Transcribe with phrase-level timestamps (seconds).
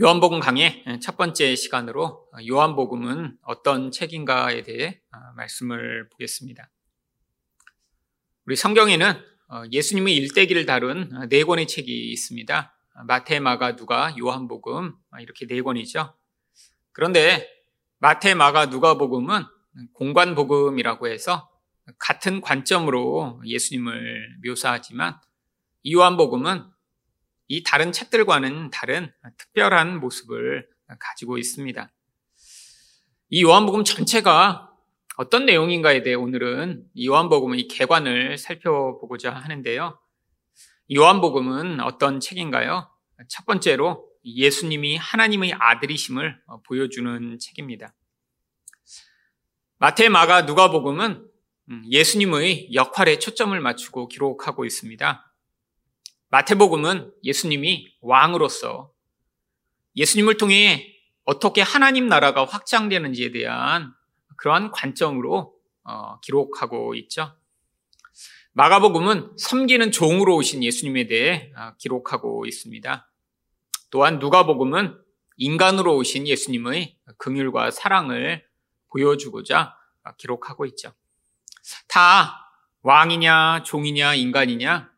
[0.00, 5.00] 요한복음 강의 첫 번째 시간으로 요한복음은 어떤 책인가에 대해
[5.34, 6.70] 말씀을 보겠습니다.
[8.46, 9.20] 우리 성경에는
[9.72, 12.76] 예수님의 일대기를 다룬 네 권의 책이 있습니다.
[13.06, 16.14] 마태, 마가, 누가, 요한복음 이렇게 네 권이죠.
[16.92, 17.48] 그런데
[17.98, 19.42] 마태, 마가, 누가복음은
[19.94, 21.50] 공관복음이라고 해서
[21.98, 25.18] 같은 관점으로 예수님을 묘사하지만
[25.90, 26.66] 요한복음은
[27.48, 31.90] 이 다른 책들과는 다른 특별한 모습을 가지고 있습니다.
[33.30, 34.70] 이 요한복음 전체가
[35.16, 39.98] 어떤 내용인가에 대해 오늘은 요한복음의 개관을 살펴보고자 하는데요.
[40.94, 42.90] 요한복음은 어떤 책인가요?
[43.28, 47.94] 첫 번째로 예수님이 하나님의 아들이심을 보여주는 책입니다.
[49.78, 51.26] 마태, 마가, 누가복음은
[51.90, 55.27] 예수님의 역할에 초점을 맞추고 기록하고 있습니다.
[56.30, 58.92] 마태복음은 예수님이 왕으로서
[59.96, 63.92] 예수님을 통해 어떻게 하나님 나라가 확장되는지에 대한
[64.36, 65.54] 그러한 관점으로
[65.84, 67.34] 어, 기록하고 있죠.
[68.52, 73.10] 마가복음은 섬기는 종으로 오신 예수님에 대해 어, 기록하고 있습니다.
[73.90, 74.98] 또한 누가복음은
[75.36, 78.44] 인간으로 오신 예수님의 긍휼과 사랑을
[78.90, 80.92] 보여주고자 어, 기록하고 있죠.
[81.88, 84.90] 다 왕이냐 종이냐 인간이냐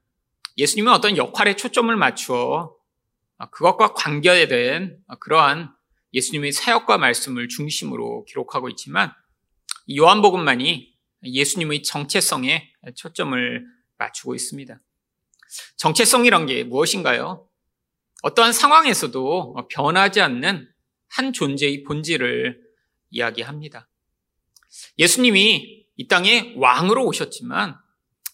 [0.56, 2.74] 예수님은 어떤 역할에 초점을 맞추어
[3.50, 5.72] 그것과 관계된 그러한
[6.12, 9.12] 예수님의 사역과 말씀을 중심으로 기록하고 있지만
[9.96, 13.66] 요한복음만이 예수님의 정체성에 초점을
[13.98, 14.80] 맞추고 있습니다.
[15.76, 17.46] 정체성이란 게 무엇인가요?
[18.22, 20.68] 어떠한 상황에서도 변하지 않는
[21.08, 22.60] 한 존재의 본질을
[23.10, 23.88] 이야기합니다.
[24.98, 27.76] 예수님이 이 땅에 왕으로 오셨지만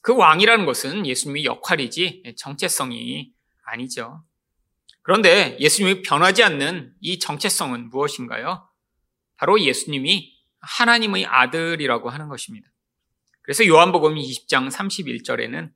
[0.07, 3.33] 그 왕이라는 것은 예수님의 역할이지 정체성이
[3.65, 4.23] 아니죠.
[5.03, 8.69] 그런데 예수님이 변하지 않는 이 정체성은 무엇인가요?
[9.37, 12.69] 바로 예수님이 하나님의 아들이라고 하는 것입니다.
[13.43, 15.73] 그래서 요한복음 20장 31절에는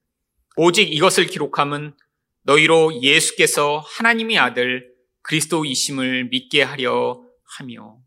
[0.58, 1.96] 오직 이것을 기록함은
[2.42, 7.20] 너희로 예수께서 하나님의 아들 그리스도이심을 믿게 하려
[7.58, 7.98] 하며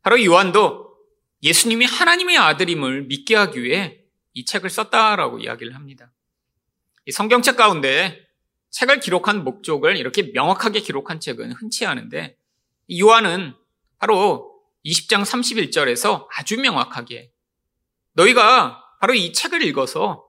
[0.00, 0.96] 바로 요한도
[1.42, 4.03] 예수님이 하나님의 아들임을 믿게 하기 위해
[4.34, 6.12] 이 책을 썼다라고 이야기를 합니다.
[7.06, 8.26] 이 성경책 가운데
[8.70, 12.36] 책을 기록한 목적을 이렇게 명확하게 기록한 책은 흔치 않은데
[13.00, 13.54] 요한은
[13.98, 14.52] 바로
[14.84, 17.32] 20장 31절에서 아주 명확하게
[18.14, 20.28] 너희가 바로 이 책을 읽어서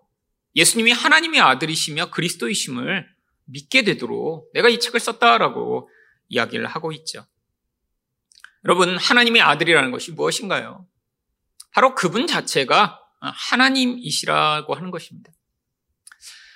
[0.55, 3.07] 예수님이 하나님의 아들이시며 그리스도이심을
[3.45, 5.89] 믿게 되도록 내가 이 책을 썼다라고
[6.29, 7.25] 이야기를 하고 있죠.
[8.63, 10.87] 여러분, 하나님의 아들이라는 것이 무엇인가요?
[11.72, 12.99] 바로 그분 자체가
[13.34, 15.31] 하나님이시라고 하는 것입니다.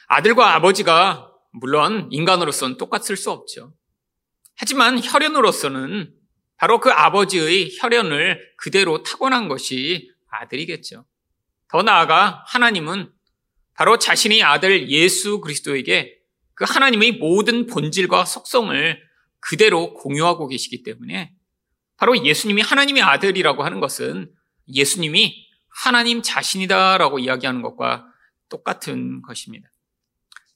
[0.08, 3.74] 아들과 아버지가 물론 인간으로서는 똑같을 수 없죠.
[4.56, 6.14] 하지만 혈연으로서는
[6.58, 11.06] 바로 그 아버지의 혈연을 그대로 타고난 것이 아들이겠죠.
[11.70, 13.12] 더 나아가 하나님은
[13.74, 16.18] 바로 자신의 아들 예수 그리스도에게
[16.54, 19.02] 그 하나님의 모든 본질과 속성을
[19.40, 21.34] 그대로 공유하고 계시기 때문에
[21.96, 24.30] 바로 예수님이 하나님의 아들이라고 하는 것은
[24.68, 25.49] 예수님이
[25.82, 28.06] 하나님 자신이다라고 이야기하는 것과
[28.50, 29.72] 똑같은 것입니다.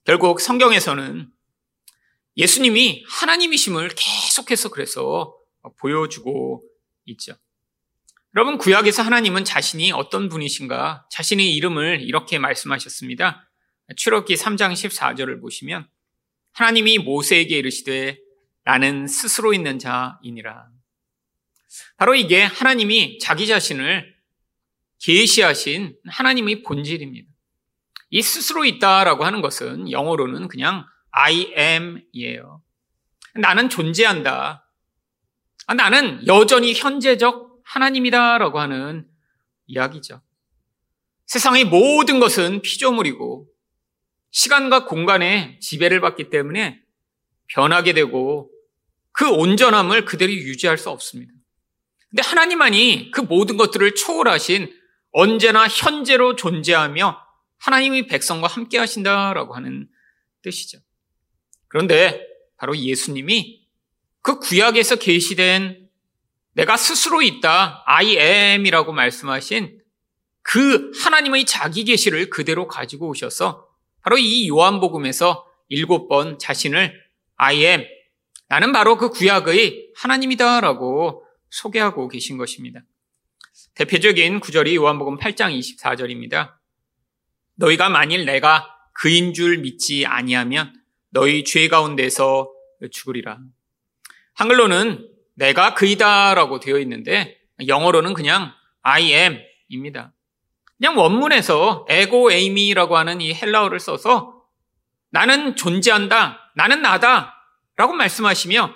[0.04, 1.32] 결국 성경에서는
[2.36, 5.34] 예수님이 하나님이심을 계속해서 그래서
[5.80, 6.64] 보여주고
[7.06, 7.36] 있죠.
[8.36, 13.50] 여러분, 구약에서 하나님은 자신이 어떤 분이신가 자신의 이름을 이렇게 말씀하셨습니다.
[13.96, 15.88] 출애기 3장 14절을 보시면
[16.52, 18.20] 하나님이 모세에게 이르시되
[18.66, 20.68] 나는 스스로 있는 자이니라.
[21.96, 24.13] 바로 이게 하나님이 자기 자신을
[25.04, 27.30] 계시하신 하나님의 본질입니다.
[28.10, 32.62] 이 스스로 있다라고 하는 것은 영어로는 그냥 I am이에요.
[33.36, 34.66] 나는 존재한다.
[35.68, 39.06] 아, 나는 여전히 현재적 하나님이다라고 하는
[39.68, 40.22] 이야기죠.
[41.26, 43.48] 세상의 모든 것은 피조물이고
[44.32, 46.80] 시간과 공간에 지배를 받기 때문에
[47.48, 48.50] 변하게 되고
[49.12, 51.34] 그 온전함을 그대로 유지할 수 없습니다.
[52.10, 54.83] 근데 하나님만이 그 모든 것들을 초월하신
[55.14, 57.18] 언제나 현재로 존재하며
[57.60, 59.88] 하나님의 백성과 함께 하신다라고 하는
[60.42, 60.80] 뜻이죠.
[61.68, 62.28] 그런데
[62.58, 63.68] 바로 예수님이
[64.22, 65.90] 그 구약에서 계시된
[66.54, 69.80] 내가 스스로 있다, I am이라고 말씀하신
[70.42, 73.68] 그 하나님의 자기 계시를 그대로 가지고 오셔서
[74.02, 76.94] 바로 이 요한복음에서 일곱 번 자신을
[77.38, 77.86] I am,
[78.50, 82.82] 나는 바로 그 구약의 하나님이다라고 소개하고 계신 것입니다.
[83.76, 86.54] 대표적인 구절이 요한복음 8장 24절입니다.
[87.56, 90.74] 너희가 만일 내가 그인 줄 믿지 아니하면
[91.10, 92.52] 너희 죄 가운데서
[92.92, 93.40] 죽으리라.
[94.36, 98.52] 한글로는 내가 그이다라고 되어 있는데 영어로는 그냥
[98.82, 99.14] I
[99.70, 100.14] am입니다.
[100.78, 104.44] 그냥 원문에서 에고 에이미라고 하는 이 헬라어를 써서
[105.12, 107.36] 나는 존재한다, 나는 나다
[107.76, 108.76] 라고 말씀하시며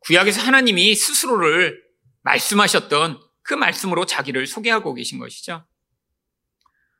[0.00, 1.82] 구약에서 하나님이 스스로를
[2.22, 5.64] 말씀하셨던 그 말씀으로 자기를 소개하고 계신 것이죠.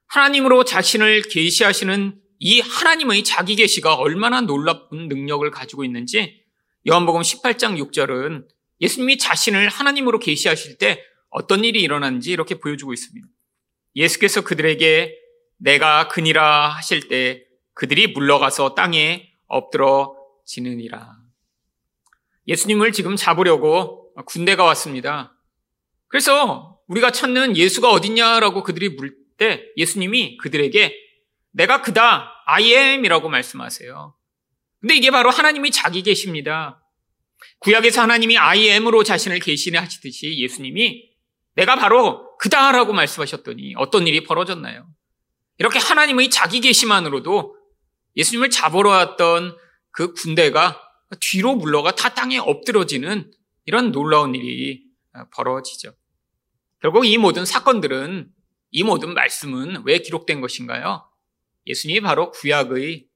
[0.06, 6.44] 하나님으로 자신을 계시하시는 이 하나님의 자기 계시가 얼마나 놀라운 능력을 가지고 있는지
[6.88, 8.46] 요한복음 18장 6절은
[8.80, 13.26] 예수님이 자신을 하나님으로 계시하실 때 어떤 일이 일어났는지 이렇게 보여주고 있습니다.
[13.96, 15.16] 예수께서 그들에게
[15.58, 17.44] 내가 그니라 하실 때
[17.74, 20.14] 그들이 물러가서 땅에 엎드러
[20.44, 21.16] 지느니라.
[22.46, 25.35] 예수님을 지금 잡으려고 군대가 왔습니다.
[26.08, 30.94] 그래서 우리가 찾는 예수가 어딨냐라고 그들이 물 때 예수님이 그들에게
[31.52, 34.14] 내가 그다, I am이라고 말씀하세요.
[34.80, 36.82] 근데 이게 바로 하나님이 자기 계십니다.
[37.60, 41.10] 구약에서 하나님이 I am으로 자신을 계시하시듯이 예수님이
[41.54, 44.86] 내가 바로 그다라고 말씀하셨더니 어떤 일이 벌어졌나요?
[45.58, 47.56] 이렇게 하나님의 자기 계시만으로도
[48.16, 49.56] 예수님을 잡으러 왔던
[49.90, 50.80] 그 군대가
[51.20, 53.30] 뒤로 물러가 타 땅에 엎드러지는
[53.64, 54.84] 이런 놀라운 일이
[55.32, 55.92] 벌어지죠.
[56.80, 58.30] 결국 이 모든 사건들은
[58.70, 61.08] 이 모든 말씀은 왜 기록된 것인가요?
[61.66, 63.06] 예수님이 바로 구약의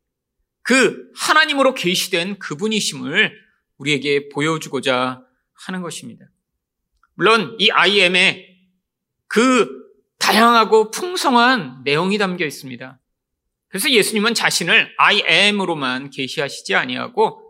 [0.62, 3.32] 그 하나님으로 계시된 그분이심을
[3.78, 5.22] 우리에게 보여주고자
[5.66, 6.26] 하는 것입니다.
[7.14, 8.46] 물론 이 IM에
[9.26, 9.68] 그
[10.18, 13.00] 다양하고 풍성한 내용이 담겨 있습니다.
[13.68, 17.42] 그래서 예수님은 자신을 I am으로만 계시하시지 아니하고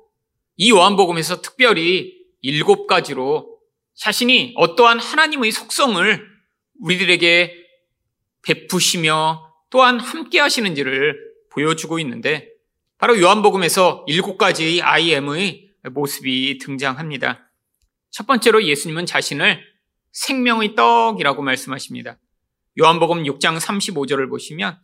[0.56, 3.49] 이 요한복음에서 특별히 일곱 가지로
[4.00, 6.26] 자신이 어떠한 하나님의 속성을
[6.80, 7.54] 우리들에게
[8.40, 11.18] 베푸시며 또한 함께 하시는지를
[11.50, 12.48] 보여주고 있는데
[12.96, 17.50] 바로 요한복음에서 일곱 가지의 I am의 모습이 등장합니다.
[18.10, 19.62] 첫 번째로 예수님은 자신을
[20.12, 22.18] 생명의 떡이라고 말씀하십니다.
[22.80, 24.80] 요한복음 6장 35절을 보시면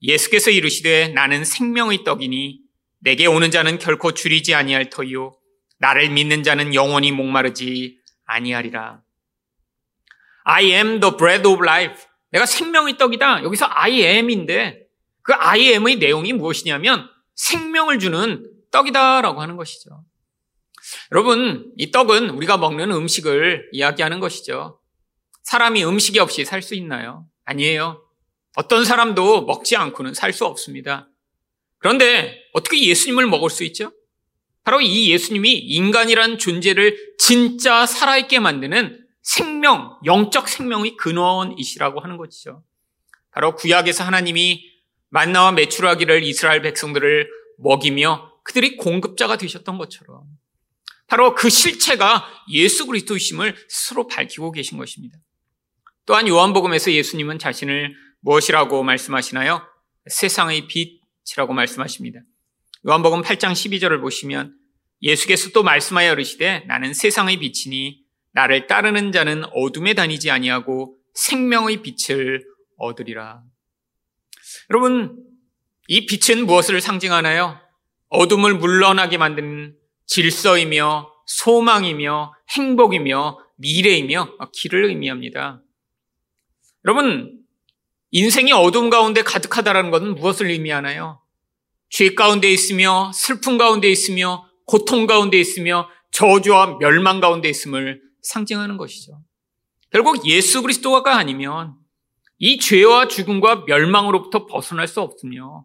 [0.00, 2.60] 예수께서 이르시되 나는 생명의 떡이니
[3.00, 5.36] 내게 오는 자는 결코 줄이지 아니할 터이요
[5.78, 9.02] 나를 믿는 자는 영원히 목마르지 아니하리라.
[10.44, 12.04] I am the bread of life.
[12.30, 13.42] 내가 생명의 떡이다.
[13.44, 14.86] 여기서 I am인데
[15.22, 20.04] 그 I am의 내용이 무엇이냐면 생명을 주는 떡이다라고 하는 것이죠.
[21.12, 24.80] 여러분, 이 떡은 우리가 먹는 음식을 이야기하는 것이죠.
[25.42, 27.26] 사람이 음식이 없이 살 수 있나요?
[27.44, 28.02] 아니에요.
[28.56, 31.08] 어떤 사람도 먹지 않고는 살 수 없습니다.
[31.78, 33.92] 그런데 어떻게 예수님을 먹을 수 있죠?
[34.66, 42.64] 바로 이 예수님이 인간이란 존재를 진짜 살아있게 만드는 생명, 영적 생명의 근원이시라고 하는 것이죠.
[43.30, 44.64] 바로 구약에서 하나님이
[45.08, 50.24] 만나와 메추라기를 이스라엘 백성들을 먹이며 그들이 공급자가 되셨던 것처럼
[51.06, 55.16] 바로 그 실체가 예수 그리스도이심을 스스로 밝히고 계신 것입니다.
[56.06, 59.62] 또한 요한복음에서 예수님은 자신을 무엇이라고 말씀하시나요?
[60.08, 62.18] 세상의 빛이라고 말씀하십니다.
[62.88, 64.54] 요한복음 8장 12절을 보시면
[65.02, 67.98] 예수께서 또 말씀하여 이르시되 나는 세상의 빛이니
[68.30, 72.44] 나를 따르는 자는 어둠에 다니지 아니하고 생명의 빛을
[72.76, 73.42] 얻으리라.
[74.70, 75.16] 여러분,
[75.88, 77.58] 이 빛은 무엇을 상징하나요?
[78.08, 79.74] 어둠을 물러나게 만드는
[80.06, 85.60] 질서이며 소망이며 행복이며 미래이며 길을 의미합니다.
[86.84, 87.40] 여러분,
[88.12, 91.20] 인생이 어둠 가운데 가득하다라는 것은 무엇을 의미하나요?
[91.88, 99.20] 죄 가운데 있으며 슬픔 가운데 있으며 고통 가운데 있으며 저주와 멸망 가운데 있음을 상징하는 것이죠.
[99.90, 101.74] 결국 예수 그리스도가 아니면
[102.38, 105.64] 이 죄와 죽음과 멸망으로부터 벗어날 수 없으며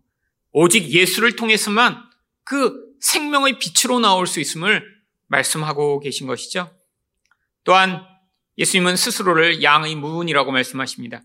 [0.52, 2.04] 오직 예수를 통해서만
[2.44, 4.84] 그 생명의 빛으로 나올 수 있음을
[5.28, 6.72] 말씀하고 계신 것이죠.
[7.64, 8.06] 또한
[8.58, 11.22] 예수님은 스스로를 양의 문이라고 말씀하십니다.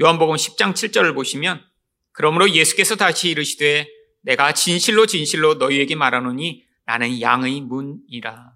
[0.00, 1.64] 요한복음 10장 7절을 보시면
[2.12, 3.88] 그러므로 예수께서 다시 이르시되
[4.24, 8.52] 내가 진실로 진실로 너희에게 말하노니 나는 양의 문이라.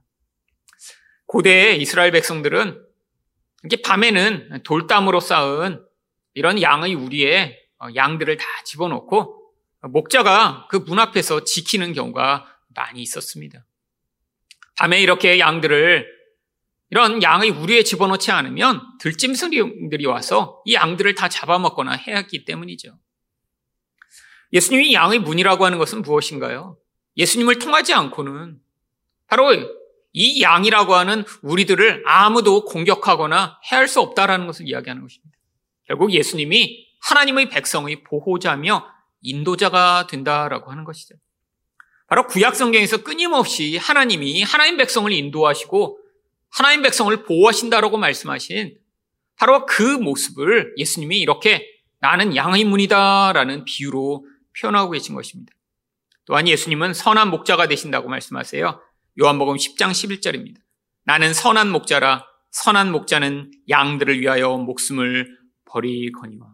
[1.27, 2.83] 고대 이스라엘 백성들은
[3.65, 5.85] 이렇게 밤에는 돌담으로 쌓은
[6.35, 7.59] 이런 양의 우리에
[7.95, 13.65] 양들을 다 집어넣고 목자가 그 문 앞에서 지키는 경우가 많이 있었습니다.
[14.77, 16.07] 밤에 이렇게 양들을
[16.91, 22.99] 이런 양의 우리에 집어넣지 않으면 들짐승들이 와서 이 양들을 다 잡아먹거나 해야했기 때문이죠.
[24.53, 26.79] 예수님이 양의 문이라고 하는 것은 무엇인가요?
[27.17, 28.59] 예수님을 통하지 않고는
[29.27, 29.53] 바로
[30.13, 35.37] 이 양이라고 하는 우리들을 아무도 공격하거나 해할 수 없다라는 것을 이야기하는 것입니다.
[35.87, 38.87] 결국 예수님이 하나님의 백성의 보호자며
[39.23, 41.15] 인도자가 된다라고 하는 것이죠.
[42.07, 45.99] 바로 구약 성경에서 끊임없이 하나님이 하나님 백성을 인도하시고
[46.51, 48.79] 하나님 백성을 보호하신다라고 말씀하신
[49.37, 51.67] 바로 그 모습을 예수님이 이렇게
[52.01, 54.27] 나는 양의 문이다라는 비유로
[54.61, 55.53] 표현하고 계신 것입니다.
[56.25, 58.81] 또한 예수님은 선한 목자가 되신다고 말씀하세요.
[59.21, 60.57] 요한복음 10장 11절입니다.
[61.05, 65.29] 나는 선한 목자라 선한 목자는 양들을 위하여 목숨을
[65.65, 66.47] 버리거니와.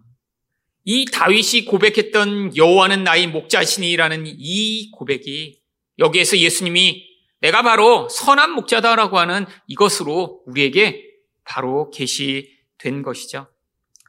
[0.85, 5.61] 이 다윗이 고백했던 여호와는 나의 목자시니라는 이 고백이
[5.99, 7.05] 여기에서 예수님이
[7.41, 11.05] 내가 바로 선한 목자다라고 하는 이것으로 우리에게
[11.45, 13.49] 바로 계시된 것이죠.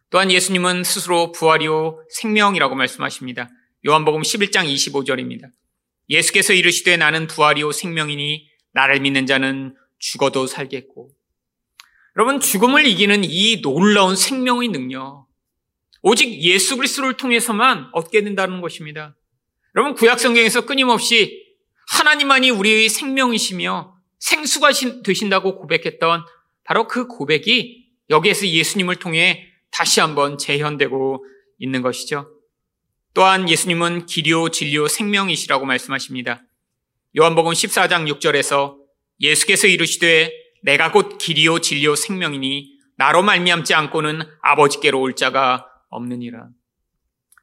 [0.09, 3.49] 또한 예수님은 스스로 부활이요 생명이라고 말씀하십니다.
[3.87, 5.51] 요한복음 11장 25절입니다.
[6.09, 11.11] 예수께서 이르시되 나는 부활이요 생명이니 나를 믿는 자는 죽어도 살겠고
[12.17, 15.27] 여러분 죽음을 이기는 이 놀라운 생명의 능력
[16.01, 19.15] 오직 예수 그리스도를 통해서만 얻게 된다는 것입니다.
[19.75, 21.45] 여러분 구약 성경에서 끊임없이
[21.87, 24.71] 하나님만이 우리의 생명이시며 생수가
[25.03, 26.25] 되신다고 고백했던
[26.63, 31.23] 바로 그 고백이 여기에서 예수님을 통해 다시 한번 재현되고
[31.59, 32.34] 있는 것이죠.
[33.15, 36.43] 또한 예수님은 길이요 진리요 생명이시라고 말씀하십니다.
[37.17, 38.75] 요한복음 14장 6절에서
[39.21, 40.31] 예수께서 이르시되
[40.63, 46.49] 내가 곧 길이요 진리요 생명이니 나로 말미암지 않고는 아버지께로 올 자가 없느니라.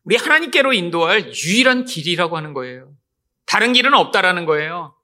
[0.05, 2.93] 우리 하나님께로 인도할 유일한 길이라고 하는 거예요.
[3.47, 4.95] 다른 길은 없다라는 거예요.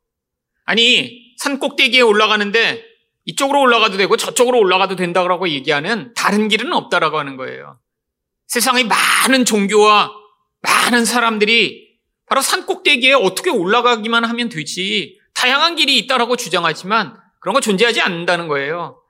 [0.66, 2.84] 아니 산 꼭대기에 올라가는데
[3.24, 7.78] 이쪽으로 올라가도 되고 저쪽으로 올라가도 된다고 얘기하는 다른 길은 없다라고 하는 거예요.
[8.48, 10.17] 세상의 많은 종교와
[10.60, 17.60] 많은 사람들이 바로 산 꼭대기에 어떻게 올라가기만 하면 되지 다양한 길이 있다라고 주장하지만 그런 거
[17.60, 19.02] 존재하지 않는다는 거예요.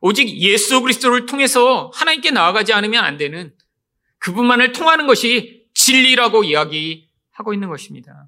[0.00, 3.54] 오직 예수 그리스도를 통해서 하나님께 나아가지 않으면 안 되는
[4.18, 8.26] 그분만을 통하는 것이 진리라고 이야기하고 있는 것입니다.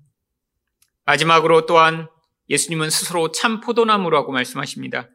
[1.05, 2.09] 마지막으로 또한
[2.49, 5.09] 예수님은 스스로 참 포도나무라고 말씀하십니다.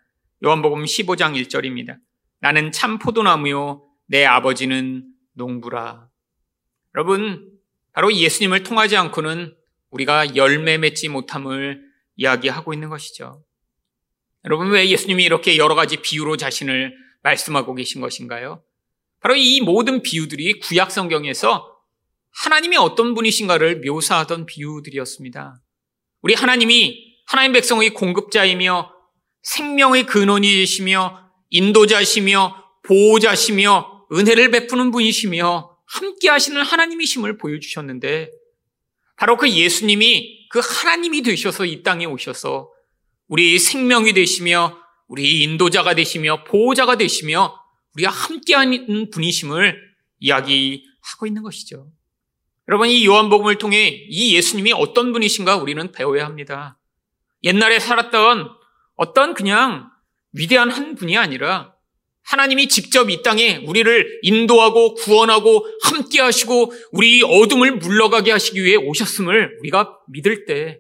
[0.44, 1.98] 요한복음 15장 1절입니다.
[2.40, 6.10] 나는 참 포도나무요 내 아버지는 농부라.
[6.96, 7.53] 여러분
[7.94, 9.56] 바로 예수님을 통하지 않고는
[9.92, 11.82] 우리가 열매 맺지 못함을
[12.16, 13.44] 이야기하고 있는 것이죠.
[14.46, 18.64] 여러분, 왜 예수님이 이렇게 여러 가지 비유로 자신을 말씀하고 계신 것인가요?
[19.22, 21.74] 바로 이 모든 비유들이 구약 성경에서
[22.32, 25.62] 하나님이 어떤 분이신가를 묘사하던 비유들이었습니다.
[26.22, 28.92] 우리 하나님이 하나님 백성의 공급자이며
[29.44, 38.32] 생명의 근원이시며 인도자시며 보호자시며 은혜를 베푸는 분이시며 함께 하시는 하나님이심을 보여주셨는데
[39.16, 42.72] 바로 그 예수님이 그 하나님이 되셔서 이 땅에 오셔서
[43.28, 47.56] 우리 생명이 되시며 우리 인도자가 되시며 보호자가 되시며
[47.96, 49.80] 우리가 함께하는 분이심을
[50.20, 51.92] 이야기하고 있는 것이죠.
[52.68, 56.80] 여러분 이 요한복음을 통해 이 예수님이 어떤 분이신가 우리는 배워야 합니다.
[57.44, 58.50] 옛날에 살았던
[58.96, 59.92] 어떤 그냥
[60.32, 61.73] 위대한 한 분이 아니라
[62.26, 69.58] 하나님이 직접 이 땅에 우리를 인도하고 구원하고 함께 하시고 우리 어둠을 물러가게 하시기 위해 오셨음을
[69.60, 70.80] 우리가 믿을 때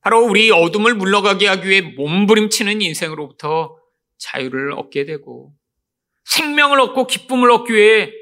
[0.00, 3.76] 바로 우리 어둠을 물러가게 하기 위해 몸부림치는 인생으로부터
[4.18, 5.52] 자유를 얻게 되고
[6.24, 8.12] 생명을 얻고 기쁨을 얻기 위해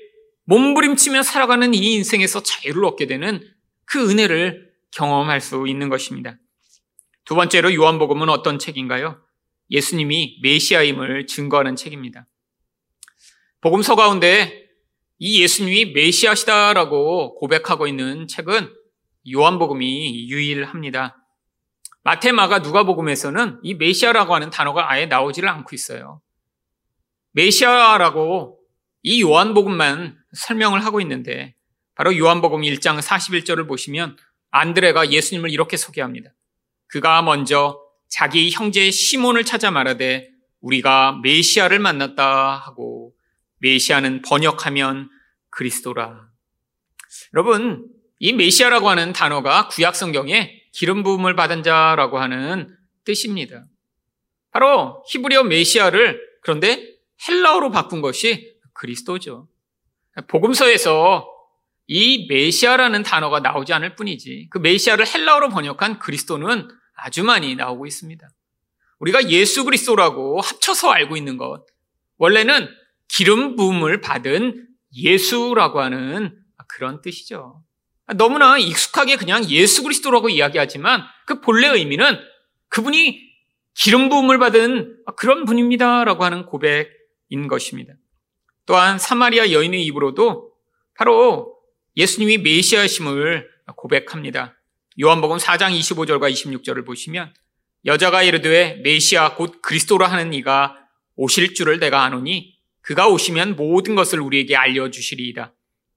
[0.44, 3.40] 몸부림치며 살아가는 이 인생에서 자유를 얻게 되는
[3.84, 6.36] 그 은혜를 경험할 수 있는 것입니다.
[7.24, 9.20] 두 번째로 요한복음은 어떤 책인가요?
[9.70, 12.26] 예수님이 메시아임을 증거하는 책입니다.
[13.60, 14.68] 복음서 가운데
[15.18, 18.72] 이 예수님이 메시아시다라고 고백하고 있는 책은
[19.30, 21.16] 요한복음이 유일합니다.
[22.02, 26.22] 마테, 마가, 누가복음에서는 이 메시아라고 하는 단어가 아예 나오지를 않고 있어요.
[27.32, 28.58] 메시아라고
[29.02, 31.54] 이 요한복음만 설명을 하고 있는데
[31.94, 34.16] 바로 요한복음 1장 41절을 보시면
[34.50, 36.30] 안드레가 예수님을 이렇게 소개합니다.
[36.86, 37.78] 그가 먼저
[38.10, 40.28] 자기 형제 시몬을 찾아 말하되
[40.60, 43.14] 우리가 메시아를 만났다 하고
[43.58, 45.08] 메시아는 번역하면
[45.50, 46.28] 그리스도라.
[47.34, 47.86] 여러분,
[48.18, 53.64] 이 메시아라고 하는 단어가 구약 성경에 기름 부음을 받은 자라고 하는 뜻입니다.
[54.50, 56.96] 바로 히브리어 메시아를 그런데
[57.28, 59.48] 헬라어로 바꾼 것이 그리스도죠.
[60.28, 61.28] 복음서에서
[61.86, 66.68] 이 메시아라는 단어가 나오지 않을 뿐이지 그 메시아를 헬라어로 번역한 그리스도는
[67.02, 68.28] 아주 많이 나오고 있습니다.
[68.98, 71.64] 우리가 예수 그리스도라고 합쳐서 알고 있는 것.
[72.18, 72.68] 원래는
[73.08, 76.36] 기름 부음을 받은 예수라고 하는
[76.68, 77.64] 그런 뜻이죠.
[78.16, 82.18] 너무나 익숙하게 그냥 예수 그리스도라고 이야기하지만 그 본래 의미는
[82.68, 83.30] 그분이
[83.74, 87.94] 기름 부음을 받은 그런 분입니다라고 하는 고백인 것입니다.
[88.66, 90.52] 또한 사마리아 여인의 입으로도
[90.96, 91.56] 바로
[91.96, 94.59] 예수님이 메시아심을 고백합니다.
[95.02, 97.32] 요한복음 4장 25절과 26절을 보시면
[97.86, 100.76] 여자가 이르되 메시아 곧 그리스도라 하는 이가
[101.16, 105.54] 오실 줄을 내가 아노니 그가 오시면 모든 것을 우리에게 알려주시리이다.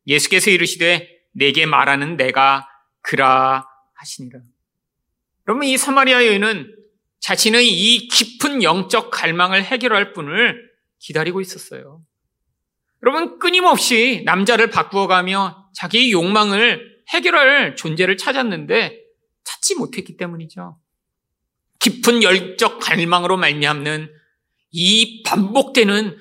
[0.07, 2.69] 예수께서 이르시되 내게 말하는 내가
[3.01, 4.39] 그라 하시니라.
[5.49, 6.73] 여러분 이 사마리아 여인은
[7.19, 12.01] 자신의 이 깊은 영적 갈망을 해결할 분을 기다리고 있었어요.
[13.01, 18.99] 여러분 끊임없이 남자를 바꾸어가며 자기의 욕망을 해결할 존재를 찾았는데
[19.43, 20.79] 찾지 못했기 때문이죠.
[21.79, 24.09] 깊은 열적 갈망으로 말미암는
[24.71, 26.17] 이 반복되는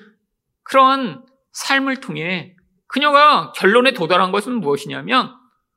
[0.63, 2.55] 그런 삶을 통해
[2.87, 5.33] 그녀가 결론에 도달한 것은 무엇이냐면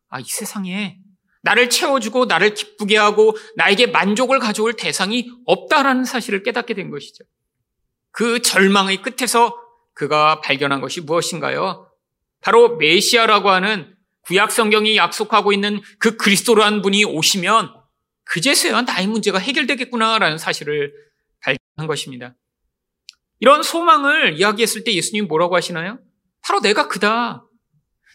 [0.09, 0.99] 아, 이 세상에
[1.43, 7.25] 나를 채워주고 나를 기쁘게 하고 나에게 만족을 가져올 대상이 없다라는 사실을 깨닫게 된 것이죠.
[8.11, 9.57] 그 절망의 끝에서
[9.95, 11.91] 그가 발견한 것이 무엇인가요?
[12.41, 13.96] 바로 메시아라고 하는
[14.27, 17.73] 구약 성경이 약속하고 있는 그 그리스도라는 분이 오시면
[18.25, 20.93] 그제서야 나의 문제가 해결되겠구나라는 사실을
[21.41, 22.35] 발견한 것입니다.
[23.39, 26.01] 이런 소망을 이야기했을 때 예수님이 뭐라고 하시나요?
[26.43, 27.45] 바로 내가 그다.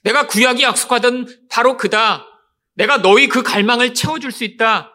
[0.03, 2.25] 내가 구약이 약속하던 바로 그다.
[2.73, 4.93] 내가 너희 그 갈망을 채워줄 수 있다.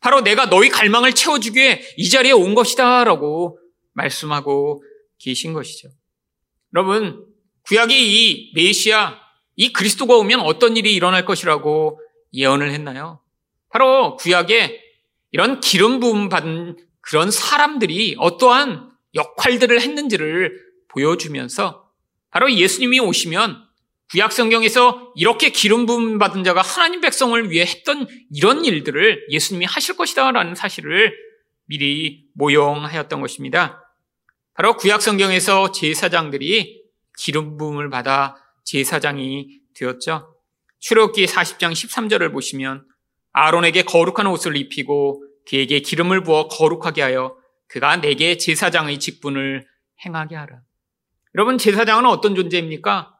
[0.00, 3.04] 바로 내가 너희 갈망을 채워주기에 이 자리에 온 것이다.
[3.04, 3.58] 라고
[3.92, 4.82] 말씀하고
[5.18, 5.88] 계신 것이죠.
[6.74, 7.26] 여러분,
[7.66, 9.23] 구약이 이 메시아,
[9.56, 12.00] 이 그리스도가 오면 어떤 일이 일어날 것이라고
[12.32, 13.20] 예언을 했나요?
[13.70, 14.80] 바로 구약에
[15.32, 21.88] 이런 기름 부음 받은 그런 사람들이 어떠한 역할들을 했는지를 보여주면서
[22.30, 23.64] 바로 예수님이 오시면
[24.10, 29.96] 구약 성경에서 이렇게 기름 부음 받은 자가 하나님 백성을 위해 했던 이런 일들을 예수님이 하실
[29.96, 31.14] 것이다라는 사실을
[31.66, 33.82] 미리 모용하였던 것입니다.
[34.54, 36.82] 바로 구약 성경에서 제사장들이
[37.18, 40.34] 기름 부음을 받아 제사장이 되었죠.
[40.80, 42.86] 출애굽기 40장 13절을 보시면
[43.32, 47.36] 아론에게 거룩한 옷을 입히고 그에게 기름을 부어 거룩하게 하여
[47.68, 49.66] 그가 내게 제사장의 직분을
[50.04, 50.60] 행하게 하라.
[51.34, 53.14] 여러분 제사장은 어떤 존재입니까?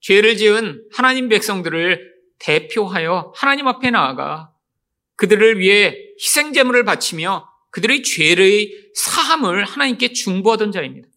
[0.00, 4.52] 죄를 지은 하나님 백성들을 대표하여 하나님 앞에 나아가
[5.16, 11.08] 그들을 위해 희생 제물을 바치며 그들의 죄의 사함을 하나님께 중보하던 자입니다.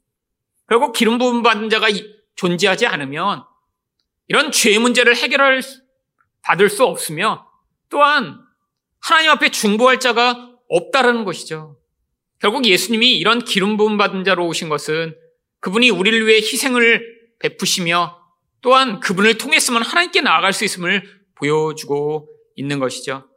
[0.68, 1.88] 결국 기름 부음 받은 자가
[2.36, 3.44] 존재하지 않으면
[4.30, 5.62] 이런 죄 문제를 해결할
[6.42, 7.48] 받을 수 없으며
[7.90, 8.40] 또한
[9.02, 11.78] 하나님 앞에 중보할 자가 없다라는 것이죠.
[12.40, 15.18] 결국 예수님이 이런 기름 부음 받은 자로 오신 것은
[15.60, 18.18] 그분이 우리를 위해 희생을 베푸시며
[18.62, 21.04] 또한 그분을 통했으면 하나님께 나아갈 수 있음을
[21.36, 23.28] 보여주고 있는 것이죠.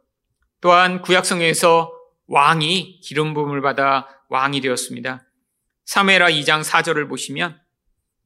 [0.61, 1.91] 또한 구약성에서
[2.27, 5.25] 왕이 기름 부음을 받아 왕이 되었습니다.
[5.85, 7.59] 사무엘하 2장 4절을 보시면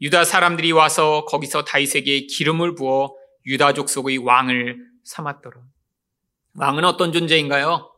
[0.02, 5.62] 유다 사람들이 와서 거기서 다윗에게 기름을 부어 유다 족 속의 왕을 삼았더라.
[6.56, 7.92] 왕은 어떤 존재인가요?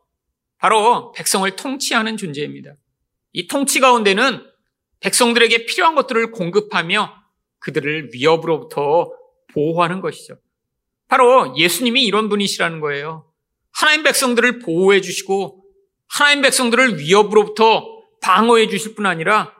[0.57, 2.73] 바로 백성을 통치하는 존재입니다.
[3.33, 4.45] 이 통치 가운데는
[4.99, 7.13] 백성들에게 필요한 것들을 공급하며
[7.59, 9.11] 그들을 위협으로부터
[9.53, 10.37] 보호하는 것이죠.
[11.07, 13.25] 바로 예수님이 이런 분이시라는 거예요.
[13.71, 15.63] 하나님 백성들을 보호해 주시고
[16.07, 17.85] 하나님 백성들을 위협으로부터
[18.21, 19.53] 방어해 주실 뿐 아니라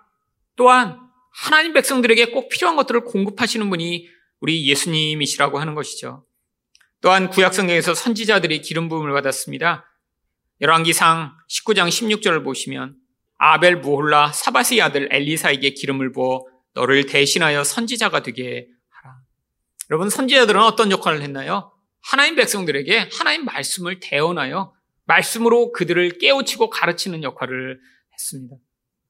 [0.56, 1.00] 또한
[1.32, 4.08] 하나님 백성들에게 꼭 필요한 것들을 공급하시는 분이
[4.40, 6.26] 우리 예수님이시라고 하는 것이죠.
[7.02, 9.86] 또한 구약성경에서 선지자들이 기름 부음을 받았습니다.
[10.62, 12.96] 열왕기상 19장 16절을 보시면
[13.38, 19.16] 아벨 무홀라 사바스의 아들 엘리사에게 기름을 부어 너를 대신하여 선지자가 되게 하라.
[19.90, 21.72] 여러분 선지자들은 어떤 역할을 했나요?
[22.02, 24.74] 하나님 백성들에게 하나님 말씀을 대언하여
[25.06, 27.80] 말씀으로 그들을 깨우치고 가르치는 역할을
[28.14, 28.56] 했습니다.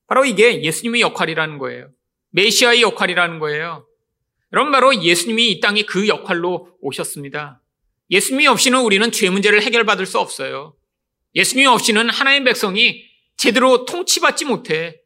[0.07, 1.89] 바로 이게 예수님의 역할이라는 거예요.
[2.31, 3.85] 메시아의 역할이라는 거예요.
[4.53, 7.61] 여러분 바로 예수님이 이 땅에 그 역할로 오셨습니다.
[8.09, 10.75] 예수님이 없이는 우리는 죄 문제를 해결받을 수 없어요.
[11.35, 13.03] 예수님 없이는 하나님 백성이
[13.37, 14.99] 제대로 통치받지 못해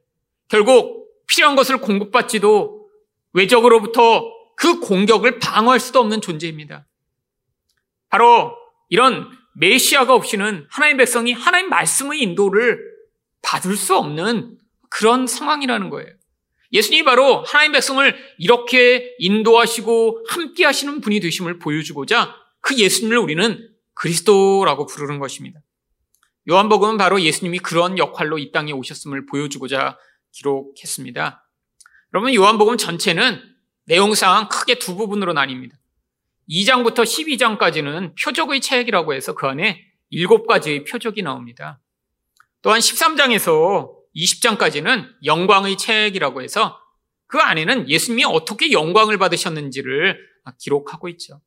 [0.47, 2.87] 결국 필요한 것을 공급받지도
[3.33, 6.87] 외적으로부터 그 공격을 방어할 수도 없는 존재입니다.
[8.09, 8.55] 바로
[8.89, 12.79] 이런 메시아가 없이는 하나님 백성이 하나님 말씀의 인도를
[13.41, 14.57] 받을 수 없는
[14.89, 16.09] 그런 상황이라는 거예요.
[16.73, 24.87] 예수님이 바로 하나님 백성을 이렇게 인도하시고 함께 하시는 분이 되심을 보여주고자 그 예수님을 우리는 그리스도라고
[24.87, 25.59] 부르는 것입니다.
[26.49, 29.97] 요한복음은 바로 예수님이 그런 역할로 이 땅에 오셨음을 보여주고자
[30.31, 31.47] 기록했습니다.
[32.13, 33.41] 여러분, 요한복음 전체는
[33.85, 35.71] 내용상 크게 두 부분으로 나뉩니다.
[36.49, 41.79] 2장부터 12장까지는 표적의 책이라고 해서 그 안에 일곱 가지의 표적이 나옵니다.
[42.61, 46.79] 또한 13장에서 20장까지는 영광의 책이라고 해서
[47.27, 50.19] 그 안에는 예수님이 어떻게 영광을 받으셨는지를
[50.59, 51.41] 기록하고 있죠.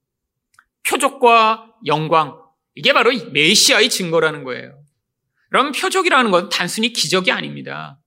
[0.82, 2.38] 표적과 영광,
[2.74, 4.82] 이게 바로 메시아의 증거라는 거예요.
[5.50, 7.98] 그럼 표적이라는 건 단순히 기적이 아닙니다.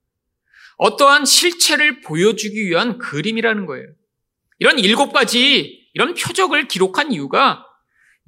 [0.76, 3.86] 어떠한 실체를 보여주기 위한 그림이라는 거예요.
[4.58, 7.66] 이런 일곱 가지 이런 표적을 기록한 이유가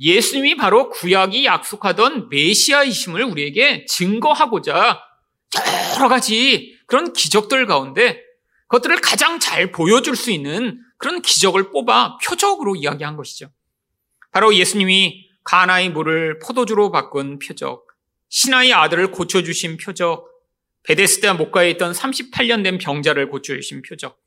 [0.00, 5.00] 예수님이 바로 구약이 약속하던 메시아이심을 우리에게 증거하고자
[5.96, 8.22] 여러 가지 그런 기적들 가운데
[8.68, 13.50] 그것들을 가장 잘 보여줄 수 있는 그런 기적을 뽑아 표적으로 이야기한 것이죠.
[14.30, 17.86] 바로 예수님이 가나의 물을 포도주로 바꾼 표적,
[18.28, 20.26] 신하의 아들을 고쳐주신 표적,
[20.84, 24.18] 베데스다 목가에 있던 38년 된 병자를 고쳐주신 표적,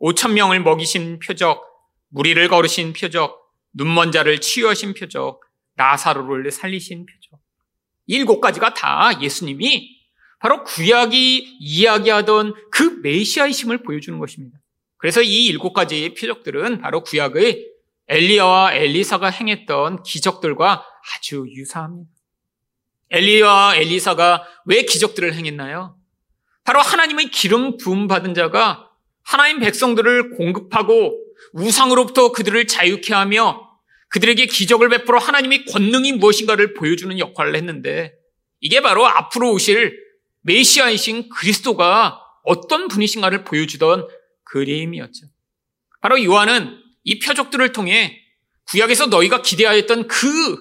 [0.00, 1.62] 5천 명을 먹이신 표적,
[2.08, 3.40] 무리를 걸으신 표적,
[3.74, 5.40] 눈먼 자를 치유하신 표적,
[5.76, 7.40] 나사로를 살리신 표적.
[8.06, 9.93] 일곱 가지가 다 예수님이
[10.44, 14.58] 바로 구약이 이야기하던 그 메시아이심을 보여주는 것입니다.
[14.98, 17.66] 그래서 이 일곱 가지의 표적들은 바로 구약의
[18.08, 20.84] 엘리야와 엘리사가 행했던 기적들과
[21.16, 22.10] 아주 유사합니다.
[23.08, 25.96] 엘리야와 엘리사가 왜 기적들을 행했나요?
[26.62, 28.90] 바로 하나님의 기름 부음 받은 자가
[29.22, 33.66] 하나님 백성들을 공급하고 우상으로부터 그들을 자유케 하며
[34.10, 38.12] 그들에게 기적을 베풀어 하나님의 권능이 무엇인가를 보여주는 역할을 했는데
[38.60, 40.03] 이게 바로 앞으로 오실
[40.44, 44.06] 메시아이신 그리스도가 어떤 분이신가를 보여주던
[44.44, 45.26] 그림이었죠.
[46.00, 48.20] 바로 요한은 이 표적들을 통해
[48.68, 50.56] 구약에서 너희가 기대하였던 그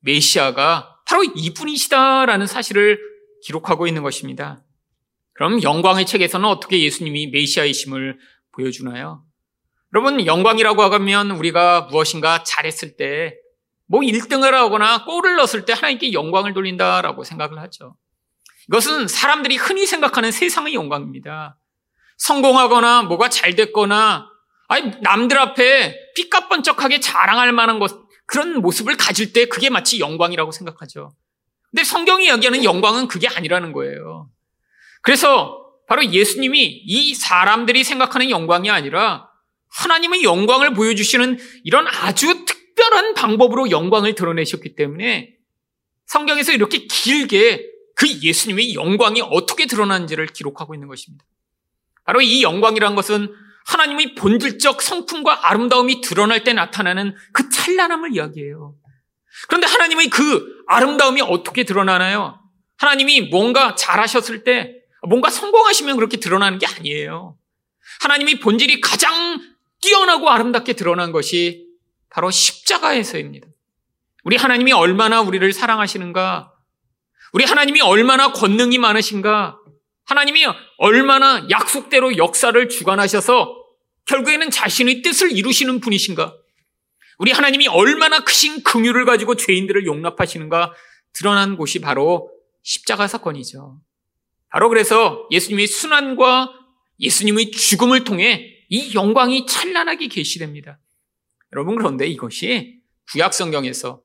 [0.00, 2.98] 메시아가 바로 이분이시다라는 사실을
[3.44, 4.62] 기록하고 있는 것입니다.
[5.34, 8.18] 그럼 영광의 책에서는 어떻게 예수님이 메시아이심을
[8.52, 9.24] 보여주나요?
[9.94, 13.34] 여러분, 영광이라고 하면 우리가 무엇인가 잘했을 때,
[13.86, 17.96] 뭐 1등을 하거나 골을 넣었을 때 하나님께 영광을 돌린다라고 생각을 하죠.
[18.68, 21.58] 이것은 사람들이 흔히 생각하는 세상의 영광입니다.
[22.18, 24.28] 성공하거나 뭐가 잘 됐거나
[24.68, 31.12] 아니 남들 앞에 삐까번쩍하게 자랑할 만한 것 그런 모습을 가질 때 그게 마치 영광이라고 생각하죠.
[31.70, 34.30] 근데 성경이 이야기하는 영광은 그게 아니라는 거예요.
[35.02, 39.28] 그래서 바로 예수님이 이 사람들이 생각하는 영광이 아니라
[39.70, 45.34] 하나님의 영광을 보여주시는 이런 아주 특별한 방법으로 영광을 드러내셨기 때문에
[46.06, 47.71] 성경에서 이렇게 길게
[48.02, 51.24] 그 예수님의 영광이 어떻게 드러나는지를 기록하고 있는 것입니다.
[52.04, 53.32] 바로 이 영광이란 것은
[53.64, 58.74] 하나님의 본질적 성품과 아름다움이 드러날 때 나타나는 그 찬란함을 이야기해요.
[59.46, 62.40] 그런데 하나님의 그 아름다움이 어떻게 드러나나요?
[62.76, 67.36] 하나님이 뭔가 잘하셨을 때, 뭔가 성공하시면 그렇게 드러나는 게 아니에요.
[68.00, 69.40] 하나님의 본질이 가장
[69.80, 71.68] 뛰어나고 아름답게 드러난 것이
[72.10, 73.46] 바로 십자가에서입니다.
[74.24, 76.51] 우리 하나님이 얼마나 우리를 사랑하시는가,
[77.32, 79.58] 우리 하나님이 얼마나 권능이 많으신가,
[80.04, 80.44] 하나님이
[80.76, 83.58] 얼마나 약속대로 역사를 주관하셔서
[84.04, 86.34] 결국에는 자신의 뜻을 이루시는 분이신가?
[87.18, 90.74] 우리 하나님이 얼마나 크신 긍휼을 가지고 죄인들을 용납하시는가
[91.14, 92.30] 드러난 곳이 바로
[92.62, 93.80] 십자가 사건이죠.
[94.50, 96.52] 바로 그래서 예수님의 순환과
[97.00, 100.78] 예수님의 죽음을 통해 이 영광이 찬란하게 계시됩니다.
[101.52, 104.02] 여러분 그런데 이것이 구약 성경에서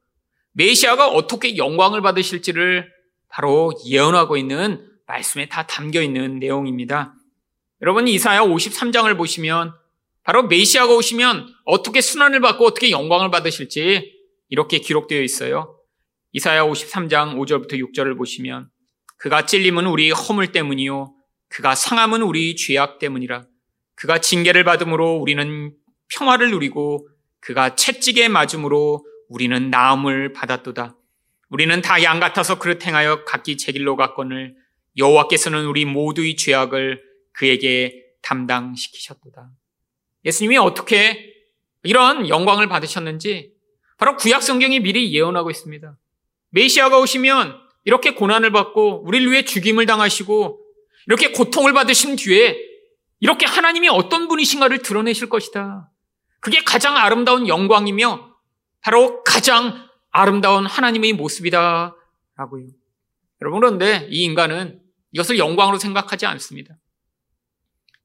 [0.53, 2.96] 메시아가 어떻게 영광을 받으실지를
[3.29, 7.13] 바로 예언하고 있는 말씀에 다 담겨 있는 내용입니다.
[7.81, 9.73] 여러분 이사야 53장을 보시면
[10.23, 14.13] 바로 메시아가 오시면 어떻게 순환을 받고 어떻게 영광을 받으실지
[14.49, 15.79] 이렇게 기록되어 있어요.
[16.33, 18.69] 이사야 53장 5절부터 6절을 보시면
[19.17, 21.13] 그가 찔림은 우리 허물 때문이요
[21.49, 23.45] 그가 상함은 우리 죄악 때문이라
[23.95, 25.73] 그가 징계를 받음으로 우리는
[26.09, 27.07] 평화를 누리고
[27.39, 30.95] 그가 채찍에 맞음으로 우리는 나음을 받았도다.
[31.49, 34.55] 우리는 다 양 같아서 그릇 행하여 각기 제 길로 갔거늘
[34.97, 37.01] 여호와께서는 우리 모두의 죄악을
[37.33, 39.49] 그에게 담당시키셨도다.
[40.25, 41.33] 예수님이 어떻게
[41.83, 43.53] 이런 영광을 받으셨는지
[43.97, 45.97] 바로 구약 성경이 미리 예언하고 있습니다.
[46.49, 50.59] 메시아가 오시면 이렇게 고난을 받고 우리를 위해 죽임을 당하시고
[51.07, 52.57] 이렇게 고통을 받으신 뒤에
[53.19, 55.89] 이렇게 하나님이 어떤 분이신가를 드러내실 것이다.
[56.41, 58.35] 그게 가장 아름다운 영광이며
[58.81, 61.95] 바로 가장 아름다운 하나님의 모습이다.
[62.35, 62.67] 라고요.
[63.41, 66.75] 여러분, 그런데 이 인간은 이것을 영광으로 생각하지 않습니다.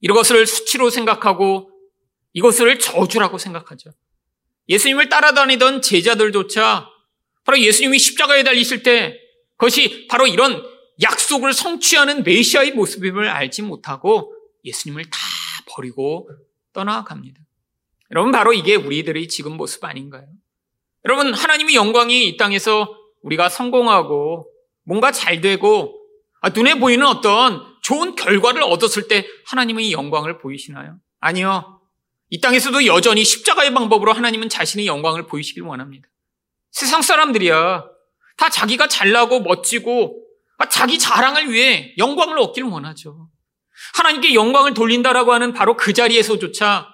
[0.00, 1.70] 이것을 수치로 생각하고
[2.32, 3.90] 이것을 저주라고 생각하죠.
[4.68, 6.88] 예수님을 따라다니던 제자들조차
[7.44, 9.18] 바로 예수님이 십자가에 달리실 때
[9.56, 10.62] 그것이 바로 이런
[11.02, 14.34] 약속을 성취하는 메시아의 모습임을 알지 못하고
[14.64, 15.18] 예수님을 다
[15.68, 16.28] 버리고
[16.72, 17.40] 떠나갑니다.
[18.12, 20.26] 여러분 바로 이게 우리들의 지금 모습 아닌가요?
[21.04, 24.48] 여러분 하나님의 영광이 이 땅에서 우리가 성공하고
[24.84, 25.98] 뭔가 잘 되고
[26.40, 30.98] 아, 눈에 보이는 어떤 좋은 결과를 얻었을 때 하나님의 영광을 보이시나요?
[31.20, 31.80] 아니요.
[32.30, 36.08] 이 땅에서도 여전히 십자가의 방법으로 하나님은 자신의 영광을 보이시길 원합니다.
[36.70, 37.84] 세상 사람들이야.
[38.36, 40.24] 다 자기가 잘나고 멋지고
[40.58, 43.28] 아, 자기 자랑을 위해 영광을 얻기를 원하죠.
[43.94, 46.91] 하나님께 영광을 돌린다라고 하는 바로 그 자리에서조차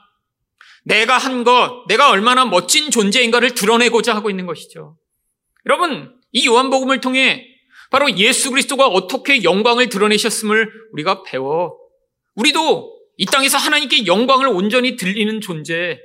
[0.89, 4.97] 내가 한 것, 내가 얼마나 멋진 존재인가를 드러내고자 하고 있는 것이죠.
[5.67, 7.45] 여러분, 이 요한복음을 통해
[7.91, 11.77] 바로 예수 그리스도가 어떻게 영광을 드러내셨음을 우리가 배워
[12.35, 15.99] 우리도 이 땅에서 하나님께 영광을 온전히 들리는 존재,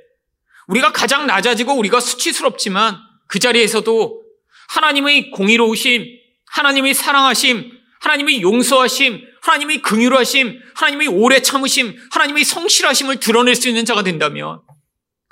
[0.66, 4.22] 우리가 가장 낮아지고 우리가 수치스럽지만 그 자리에서도
[4.68, 6.06] 하나님의 공의로우심,
[6.46, 7.70] 하나님의 사랑하심,
[8.00, 14.60] 하나님의 용서하심, 하나님의 긍휼하심, 하나님의 오래 참으심, 하나님의 성실하심을 드러낼 수 있는 자가 된다면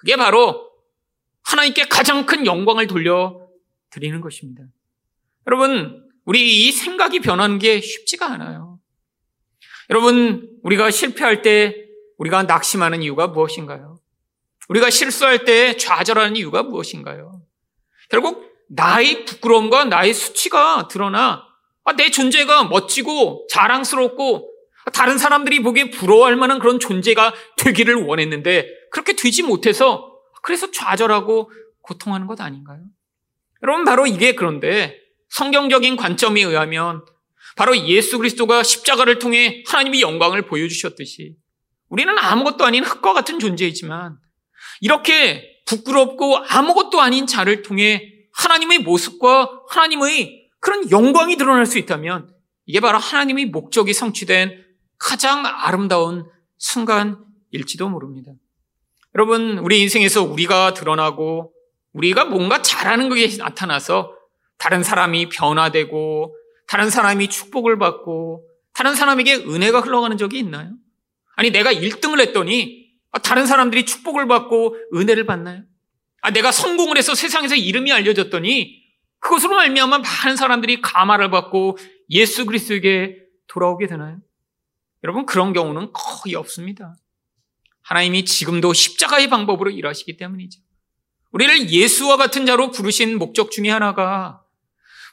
[0.03, 0.69] 그게 바로
[1.45, 3.41] 하나님께 가장 큰 영광을 돌려
[3.91, 4.65] 드리는 것입니다.
[5.47, 8.81] 여러분, 우리 이 생각이 변하는 게 쉽지가 않아요.
[9.91, 11.87] 여러분, 우리가 실패할 때
[12.19, 14.01] 우리가 낙심하는 이유가 무엇인가요?
[14.69, 17.41] 우리가 실수할 때 좌절하는 이유가 무엇인가요?
[18.09, 21.45] 결국 나의 부끄러움과 나의 수치가 드러나
[21.85, 24.51] 아, 내 존재가 멋지고 자랑스럽고
[24.93, 31.51] 다른 사람들이 보기에 부러워할 만한 그런 존재가 되기를 원했는데 그렇게 되지 못해서 그래서 좌절하고
[31.81, 32.85] 고통하는 것 아닌가요?
[33.63, 34.99] 여러분 바로 이게 그런데
[35.31, 37.05] 성경적인 관점에 의하면
[37.57, 41.37] 바로 예수 그리스도가 십자가를 통해 하나님의 영광을 보여주셨듯이
[41.89, 44.19] 우리는 아무것도 아닌 흙과 같은 존재이지만
[44.81, 52.31] 이렇게 부끄럽고 아무것도 아닌 자를 통해 하나님의 모습과 하나님의 그런 영광이 드러날 수 있다면
[52.67, 54.65] 이게 바로 하나님의 목적이 성취된
[54.99, 56.27] 가장 아름다운
[56.59, 58.33] 순간일지도 모릅니다.
[59.15, 61.53] 여러분, 우리 인생에서 우리가 드러나고
[61.93, 64.15] 우리가 뭔가 잘하는 것이 나타나서
[64.59, 66.35] 다른 사람이 변화되고
[66.67, 70.71] 다른 사람이 축복을 받고 다른 사람에게 은혜가 흘러가는 적이 있나요?
[71.37, 72.87] 아니, 내가 1등을 했더니
[73.23, 75.63] 다른 사람들이 축복을 받고 은혜를 받나요?
[76.23, 78.81] 아, 내가 성공을 해서 세상에서 이름이 알려졌더니
[79.19, 81.77] 그것으로 말미암아 많은 사람들이 가마를 받고
[82.11, 84.19] 예수 그리스도에게 돌아오게 되나요?
[85.05, 86.97] 여러분 그런 경우는 거의 없습니다.
[87.83, 90.61] 하나님이 지금도 십자가의 방법으로 일하시기 때문이죠.
[91.33, 94.43] 우리를 예수와 같은 자로 부르신 목적 중에 하나가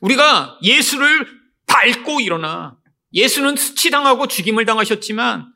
[0.01, 1.27] 우리가 예수를
[1.67, 2.77] 밟고 일어나
[3.13, 5.51] 예수는 수치당하고 죽임을 당하셨지만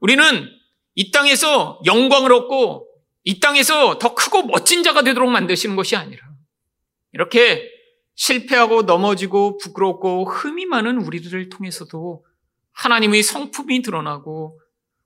[0.00, 0.48] 우리는
[0.94, 2.88] 이 땅에서 영광을 얻고
[3.24, 6.22] 이 땅에서 더 크고 멋진 자가 되도록 만드시는 것이 아니라
[7.12, 7.68] 이렇게
[8.16, 12.24] 실패하고 넘어지고 부끄럽고 흠이 많은 우리들을 통해서도
[12.72, 14.60] 하나님의 성품이 드러나고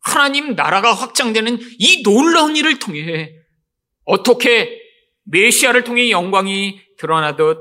[0.08, 3.34] 하나님 나라가 확장되는 이 놀라운 일을 통해
[4.04, 4.80] 어떻게
[5.24, 7.58] 메시아를 통해 영광이 드러나듯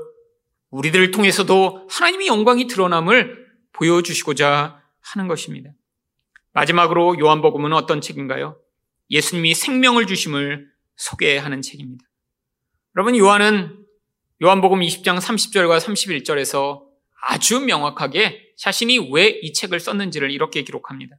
[0.70, 5.70] 우리들을 통해서도 하나님의 영광이 드러남을 보여주시고자 하는 것입니다.
[6.52, 8.58] 마지막으로 요한복음은 어떤 책인가요?
[9.10, 12.04] 예수님이 생명을 주심을 소개하는 책입니다.
[12.96, 13.84] 여러분, 요한은
[14.42, 16.82] 요한복음 20장 30절과 31절에서
[17.22, 21.16] 아주 명확하게 자신이 왜 이 책을 썼는지를 이렇게 기록합니다.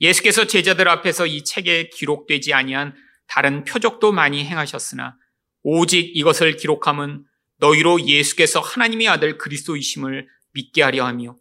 [0.00, 2.94] 예수께서 제자들 앞에서 이 책에 기록되지 아니한
[3.26, 5.16] 다른 표적도 많이 행하셨으나
[5.62, 7.24] 오직 이것을 기록함은
[7.58, 11.36] 너희로 예수께서 하나님의 아들 그리스도이심을 믿게 하려 하며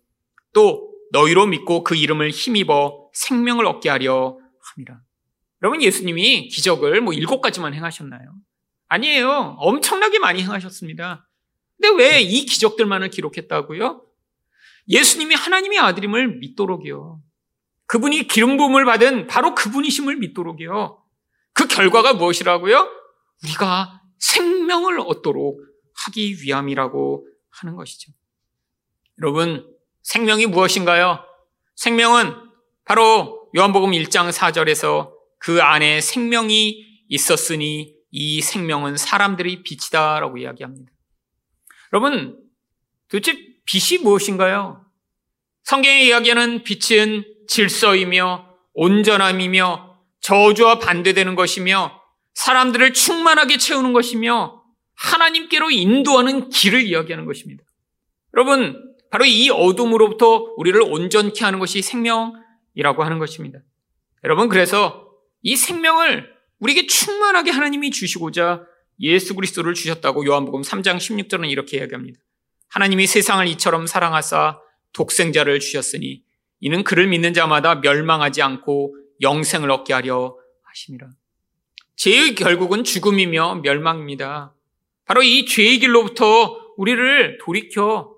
[0.54, 4.38] 또 너희로 믿고 그 이름을 힘입어 생명을 얻게 하려
[4.76, 5.00] 함이라.
[5.62, 8.34] 여러분 예수님이 기적을 뭐 일곱 가지만 행하셨나요?
[8.88, 9.58] 아니에요.
[9.60, 11.28] 엄청나게 많이 행하셨습니다.
[11.80, 14.02] 근데 왜 이 기적들만을 기록했다고요?
[14.88, 17.22] 예수님이 하나님의 아들임을 믿도록이요.
[17.88, 21.04] 그분이 기름 부음을 받은 바로 그분이심을 믿도록이요.
[21.54, 22.90] 그 결과가 무엇이라고요?
[23.44, 25.62] 우리가 생명을 얻도록
[26.06, 28.12] 하기 위함이라고 하는 것이죠.
[29.20, 29.66] 여러분,
[30.04, 31.24] 생명이 무엇인가요?
[31.76, 32.34] 생명은
[32.86, 40.92] 바로 요한복음 1장 4절에서 그 안에 생명이 있었으니 이 생명은 사람들의 빛이다라고 이야기합니다.
[41.94, 42.40] 여러분,
[43.10, 44.86] 도대체 빛이 무엇인가요?
[45.64, 52.02] 성경에 이야기하는 빛은 질서이며 온전함이며 저주와 반대되는 것이며
[52.34, 54.64] 사람들을 충만하게 채우는 것이며
[54.96, 57.64] 하나님께로 인도하는 길을 이야기하는 것입니다.
[58.34, 63.60] 여러분, 바로 이 어둠으로부터 우리를 온전케 하는 것이 생명이라고 하는 것입니다.
[64.24, 65.10] 여러분, 그래서
[65.42, 68.66] 이 생명을 우리에게 충만하게 하나님이 주시고자
[69.00, 72.20] 예수 그리스도를 주셨다고 요한복음 3장 16절은 이렇게 이야기합니다.
[72.70, 74.60] 하나님이 세상을 이처럼 사랑하사
[74.94, 76.25] 독생자를 주셨으니
[76.60, 81.08] 이는 그를 믿는 자마다 멸망하지 않고 영생을 얻게 하려 하심이라.
[81.96, 84.54] 죄의 결국은 죽음이며 멸망입니다.
[85.06, 88.14] 바로 이 죄의 길로부터 우리를 돌이켜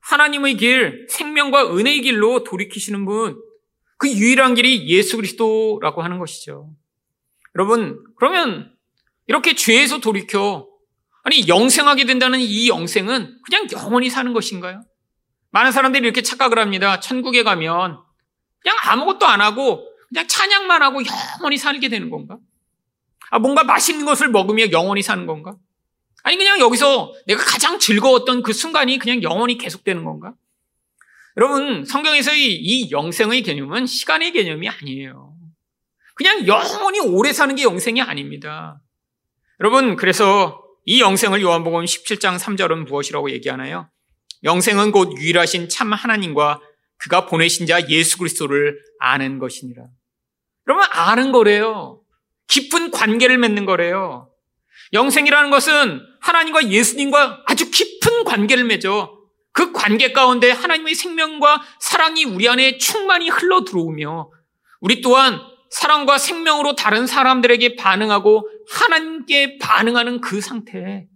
[0.00, 3.40] 하나님의 길, 생명과 은혜의 길로 돌이키시는 분,
[3.98, 6.74] 그 유일한 길이 예수 그리스도라고 하는 것이죠.
[7.54, 8.74] 여러분, 그러면
[9.28, 10.66] 이렇게 죄에서 돌이켜
[11.24, 14.82] 아니, 영생하게 된다는 이 영생은 그냥 영원히 사는 것인가요?
[15.52, 16.98] 많은 사람들이 이렇게 착각을 합니다.
[17.00, 17.98] 천국에 가면
[18.60, 21.00] 그냥 아무것도 안 하고 그냥 찬양만 하고
[21.38, 22.38] 영원히 살게 되는 건가?
[23.30, 25.56] 아, 뭔가 맛있는 것을 먹으며 영원히 사는 건가?
[26.22, 30.34] 아니, 그냥 여기서 내가 가장 즐거웠던 그 순간이 그냥 영원히 계속되는 건가?
[31.36, 35.34] 여러분, 성경에서의 이 영생의 개념은 시간의 개념이 아니에요.
[36.14, 38.80] 그냥 영원히 오래 사는 게 영생이 아닙니다.
[39.60, 43.88] 여러분, 그래서 이 영생을 요한복음 17장 3절은 무엇이라고 얘기하나요?
[44.44, 46.60] 영생은 곧 유일하신 참 하나님과
[46.98, 49.84] 그가 보내신 자 예수 그리스도를 아는 것이니라.
[50.64, 52.00] 그러면 아는 거래요.
[52.48, 54.30] 깊은 관계를 맺는 거래요.
[54.92, 59.18] 영생이라는 것은 하나님과 예수님과 아주 깊은 관계를 맺어
[59.52, 64.30] 그 관계 가운데 하나님의 생명과 사랑이 우리 안에 충만히 흘러 들어오며
[64.80, 71.06] 우리 또한 사랑과 생명으로 다른 사람들에게 반응하고 하나님께 반응하는 그 상태.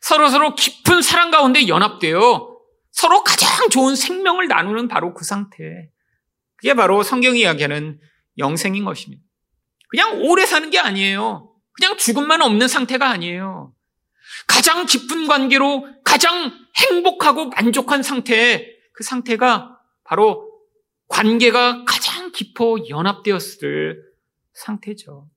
[0.00, 2.56] 서로서로 깊은 사랑 가운데 연합되어
[2.92, 5.90] 서로 가장 좋은 생명을 나누는 바로 그 상태.
[6.56, 8.00] 그게 바로 성경이 이야기하는
[8.38, 9.22] 영생인 것입니다.
[9.88, 11.52] 그냥 오래 사는 게 아니에요.
[11.72, 13.72] 그냥 죽음만 없는 상태가 아니에요.
[14.46, 20.48] 가장 깊은 관계로 가장 행복하고 만족한 상태, 그 상태가 바로
[21.08, 24.02] 관계가 가장 깊어 연합되었을
[24.52, 25.28] 상태죠.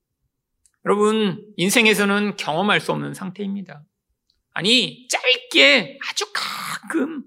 [0.86, 3.84] 여러분, 인생에서는 경험할 수 없는 상태입니다.
[4.54, 7.24] 아니, 짧게 아주 가끔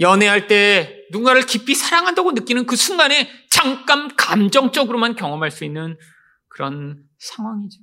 [0.00, 5.96] 연애할 때 누군가를 깊이 사랑한다고 느끼는 그 순간에 잠깐 감정적으로만 경험할 수 있는
[6.48, 7.80] 그런 상황이죠.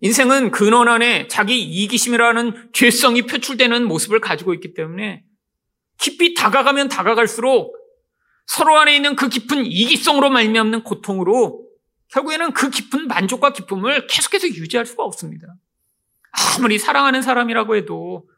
[0.00, 5.24] 인생은 근원 안에 자기 이기심이라는 죄성이 표출되는 모습을 가지고 있기 때문에
[5.98, 7.76] 깊이 다가가면 다가갈수록
[8.46, 11.64] 서로 안에 있는 그 깊은 이기성으로 말미암는 고통으로
[12.08, 15.46] 결국에는 그 깊은 만족과 기쁨을 계속해서 유지할 수가 없습니다.
[16.32, 18.28] 아무리 사랑하는 사람이라고 해도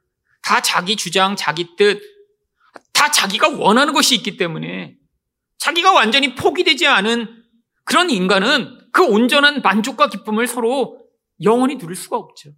[0.42, 2.00] 다 자기 주장, 자기 뜻,
[2.92, 4.96] 다 자기가 원하는 것이 있기 때문에
[5.58, 7.42] 자기가 완전히 포기되지 않은
[7.84, 11.00] 그런 인간은 그 온전한 만족과 기쁨을 서로
[11.42, 12.50] 영원히 누릴 수가 없죠.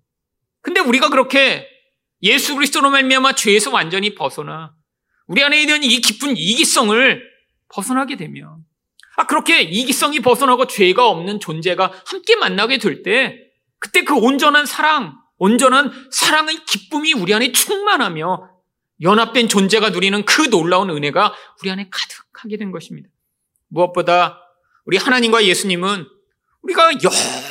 [0.61, 1.68] 근데 우리가 그렇게
[2.22, 4.75] 예수 그리스도로 말미암아 죄에서 완전히 벗어나
[5.27, 7.22] 우리 안에 있는 이 깊은 이기성을
[7.68, 8.64] 벗어나게 되면
[9.16, 13.46] 아 그렇게 이기성이 벗어나고 죄가 없는 존재가 함께 만나게 될 때
[13.79, 18.51] 그때 그 온전한 사랑, 온전한 사랑의 기쁨이 우리 안에 충만하며
[19.03, 23.09] 연합된 존재가 누리는 그 놀라운 은혜가 우리 안에 가득하게 된 것입니다.
[23.68, 24.40] 무엇보다
[24.85, 26.07] 우리 하나님과 예수님은
[26.62, 26.90] 우리가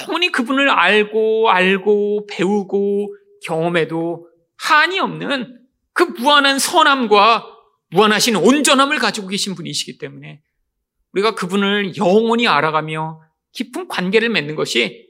[0.08, 5.62] 영원히 그분을 알고 알고 배우고 경험해도 한이 없는
[5.93, 7.45] 그 무한한 선함과
[7.91, 10.41] 무한하신 온전함을 가지고 계신 분이시기 때문에
[11.13, 13.21] 우리가 그분을 영원히 알아가며
[13.54, 15.05] 깊은 관계를 맺는 것이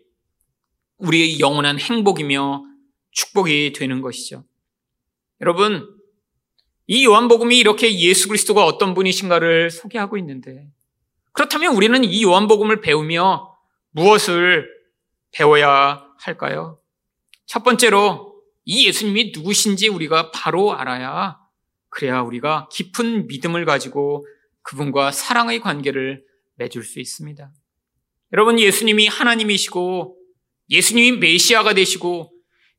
[0.98, 2.64] 우리의 영원한 행복이며
[3.12, 4.44] 축복이 되는 것이죠.
[5.42, 5.96] 여러분,
[6.88, 10.70] 이 요한복음이 이렇게 예수 그리스도가 어떤 분이신가를 소개하고 있는데
[11.32, 13.58] 그렇다면 우리는 이 요한복음을 배우며
[13.92, 14.70] 무엇을
[15.32, 16.80] 배워야 할까요?
[17.46, 21.40] 첫 번째로 이 예수님이 누구신지 우리가 바로 알아야
[21.90, 24.26] 그래야 우리가 깊은 믿음을 가지고
[24.62, 26.24] 그분과 사랑의 관계를
[26.56, 27.52] 맺을 수 있습니다.
[28.34, 30.18] 여러분 예수님이 하나님이시고
[30.70, 32.32] 예수님이 메시아가 되시고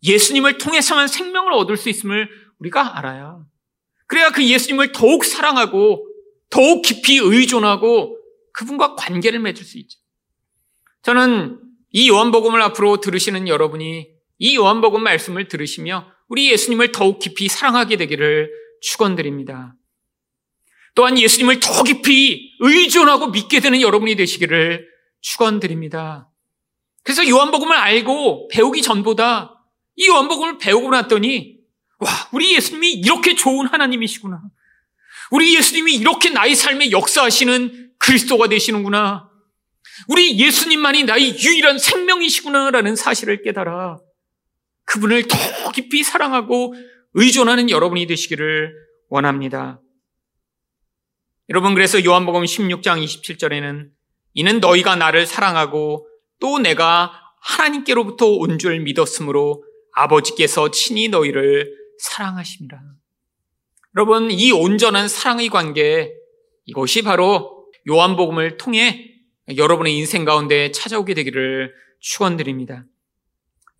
[0.03, 3.39] 예수님을 통해서만 생명을 얻을 수 있음을 우리가 알아야
[4.07, 6.07] 그래야 그 예수님을 더욱 사랑하고
[6.51, 8.19] 더욱 깊이 의존하고
[8.53, 9.99] 그분과 관계를 맺을 수 있죠.
[11.03, 17.97] 저는 이 요한복음을 앞으로 들으시는 여러분이 이 요한복음 말씀을 들으시며 우리 예수님을 더욱 깊이 사랑하게
[17.97, 19.75] 되기를 축원드립니다.
[20.95, 24.89] 또한 예수님을 더 깊이 의존하고 믿게 되는 여러분이 되시기를
[25.21, 26.31] 축원드립니다.
[27.07, 29.65] 그래서 요한복음을 알고 배우기 전보다
[29.95, 31.57] 이 요한복음을 배우고 났더니
[32.01, 34.43] 와, 우리 예수님이 이렇게 좋은 하나님이시구나.
[35.31, 39.31] 우리 예수님이 이렇게 나의 삶에 역사하시는 그리스도가 되시는구나.
[40.09, 43.99] 우리 예수님만이 나의 유일한 생명이시구나라는 사실을 깨달아
[44.85, 46.75] 그분을 더 깊이 사랑하고
[47.15, 48.75] 의존하는 여러분이 되시기를
[49.11, 49.81] 원합니다.
[51.51, 53.91] 여러분, 그래서 요한복음 16장 27절에는
[54.35, 56.09] 이는 너희가 나를 사랑하고
[56.41, 62.81] 또 내가 하나님께로부터 온 줄 믿었으므로 아버지께서 친히 너희를 사랑하십니다.
[63.97, 66.13] 여러분, 이 온전한 사랑의 관계,
[66.67, 69.15] 이것이 바로 요한복음을 통해
[69.57, 72.85] 여러분의 인생 가운데 찾아오게 되기를 축원드립니다.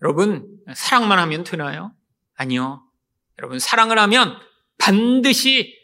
[0.01, 1.91] 여러분, 사랑만 하면 되나요?
[2.35, 2.83] 아니요.
[3.37, 4.37] 여러분, 사랑을 하면
[4.79, 5.75] 반드시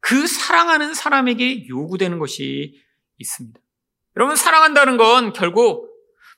[0.00, 2.74] 그 사랑하는 사람에게 요구되는 것이
[3.18, 3.60] 있습니다.
[4.16, 5.89] 여러분, 사랑한다는 건 결국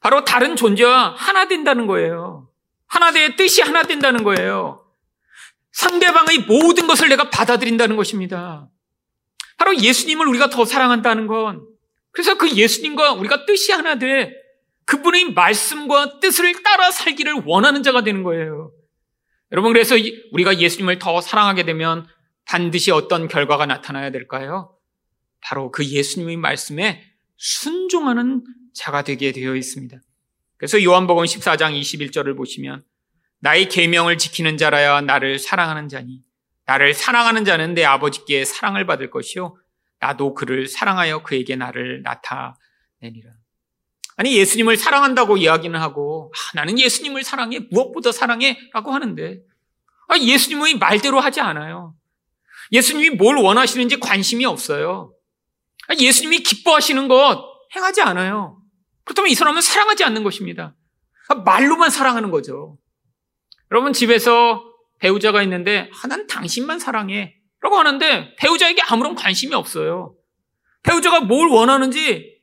[0.02, 2.48] 바로 다른 존재와 하나 된다는 거예요.
[2.86, 4.84] 하나 되 뜻이 하나 된다는 거예요.
[5.70, 8.68] 상대방의 모든 것을 내가 받아들인다는 것입니다.
[9.56, 11.64] 바로 예수님을 우리가 더 사랑한다는 건
[12.10, 14.34] 그래서 그 예수님과 우리가 뜻이 하나 돼
[14.86, 18.72] 그분의 말씀과 뜻을 따라 살기를 원하는 자가 되는 거예요.
[19.52, 19.94] 여러분 그래서
[20.32, 22.06] 우리가 예수님을 더 사랑하게 되면
[22.44, 24.74] 반드시 어떤 결과가 나타나야 될까요?
[25.40, 27.04] 바로 그 예수님의 말씀에
[27.36, 28.42] 순종하는
[28.74, 29.96] 자가 되게 되어 있습니다.
[30.56, 32.84] 그래서 요한복음 14장 21절을 보시면
[33.40, 36.22] 나의 계명을 지키는 자라야 나를 사랑하는 자니
[36.66, 39.56] 나를 사랑하는 자는 내 아버지께 사랑을 받을 것이요
[39.98, 43.32] 나도 그를 사랑하여 그에게 나를 나타내니라.
[44.16, 49.40] 아니 예수님을 사랑한다고 이야기는 하고 아, 나는 예수님을 사랑해 무엇보다 사랑해라고 하는데
[50.08, 51.96] 아, 예수님의 말대로 하지 않아요.
[52.70, 55.12] 예수님이 뭘 원하시는지 관심이 없어요.
[55.88, 57.44] 아, 예수님이 기뻐하시는 것
[57.74, 58.61] 행하지 않아요.
[59.04, 60.74] 그렇다면 이 사람은 사랑하지 않는 것입니다.
[61.28, 62.78] 아, 말로만 사랑하는 거죠.
[63.70, 64.62] 여러분 집에서
[64.98, 70.14] 배우자가 있는데 아, 난 당신만 사랑해 라고 하는데 배우자에게 아무런 관심이 없어요.
[70.82, 72.40] 배우자가 뭘 원하는지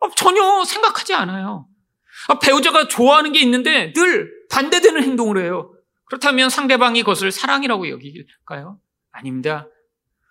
[0.00, 1.66] 어, 전혀 생각하지 않아요.
[2.28, 5.72] 아, 배우자가 좋아하는 게 있는데 늘 반대되는 행동을 해요.
[6.06, 8.78] 그렇다면 상대방이 그것을 사랑이라고 여길까요?
[9.10, 9.68] 아닙니다.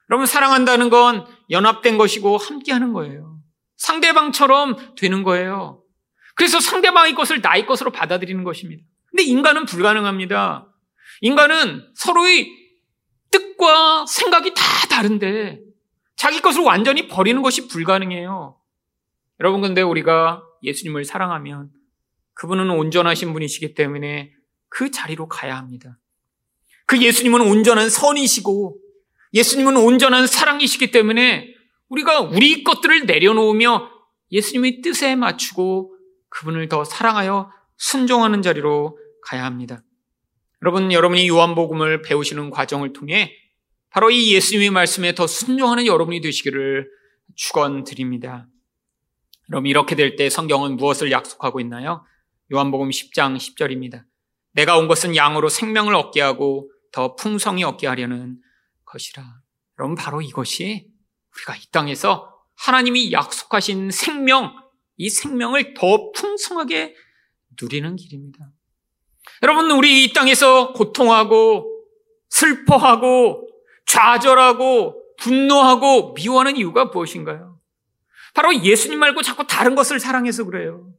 [0.10, 3.37] 여러분, 사랑한다는 건 연합된 것이고 함께하는 거예요.
[3.78, 5.84] 상대방처럼 되는 거예요.
[6.36, 8.84] 그래서 상대방의 것을 나의 것으로 받아들이는 것입니다.
[9.10, 10.72] 근데 인간은 불가능합니다.
[11.22, 12.48] 인간은 서로의
[13.32, 15.60] 뜻과 생각이 다 다른데
[16.16, 18.60] 자기 것을 완전히 버리는 것이 불가능해요.
[19.40, 21.70] 여러분, 근데 우리가 예수님을 사랑하면
[22.34, 24.32] 그분은 온전하신 분이시기 때문에
[24.70, 25.98] 그 자리로 가야 합니다.
[26.86, 28.80] 그 예수님은 온전한 선이시고
[29.34, 31.54] 예수님은 온전한 사랑이시기 때문에
[31.90, 33.90] 우리가 우리 것들을 내려놓으며
[34.32, 35.96] 예수님의 뜻에 맞추고
[36.30, 39.84] 그분을 더 사랑하여 순종하는 자리로 가야 합니다.
[40.62, 43.34] 여러분, 여러분이 요한복음을 배우시는 과정을 통해
[43.90, 46.90] 바로 이 예수님의 말씀에 더 순종하는 여러분이 되시기를
[47.36, 48.48] 축원드립니다.
[49.46, 52.06] 그럼 이렇게 될 때 성경은 무엇을 약속하고 있나요?
[52.52, 54.04] 요한복음 10장 10절입니다.
[54.54, 58.42] 내가 온 것은 양으로 생명을 얻게 하고 더 풍성히 얻게 하려는
[58.86, 59.24] 것이라.
[59.80, 60.88] 여러분 바로 이것이
[61.38, 64.56] 우리가 이 땅에서 하나님이 약속하신 생명,
[64.98, 66.96] 이 생명을 더 풍성하게
[67.62, 68.40] 누리는 길입니다.
[69.44, 71.84] 여러분 우리 이 땅에서 고통하고
[72.30, 73.48] 슬퍼하고
[73.86, 77.60] 좌절하고 분노하고 미워하는 이유가 무엇인가요?
[78.34, 80.92] 바로 예수님 말고 자꾸 다른 것을 사랑해서 그래요.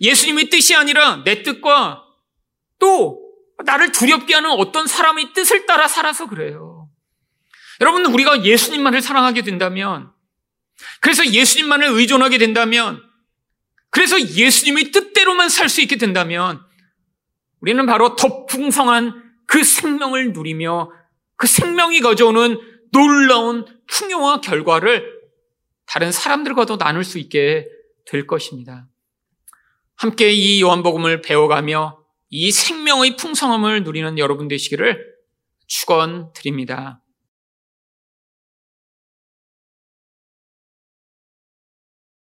[0.00, 2.04] 예수님의 뜻이 아니라 내 뜻과
[2.78, 3.20] 또
[3.64, 6.67] 나를 두렵게 하는 어떤 사람의 뜻을 따라 살아서 그래요.
[7.80, 10.10] 여러분, 우리가 예수님만을 사랑하게 된다면,
[11.00, 13.02] 그래서 예수님만을 의존하게 된다면,
[13.90, 16.60] 그래서 예수님의 뜻대로만 살 수 있게 된다면,
[17.60, 20.92] 우리는 바로 더 풍성한 그 생명을 누리며
[21.36, 22.58] 그 생명이 가져오는
[22.92, 25.18] 놀라운 풍요와 결과를
[25.86, 27.66] 다른 사람들과도 나눌 수 있게
[28.06, 28.86] 될 것입니다.
[29.96, 31.98] 함께 이 요한복음을 배워가며
[32.30, 35.02] 이 생명의 풍성함을 누리는 여러분 되시기를
[35.66, 37.02] 축원드립니다.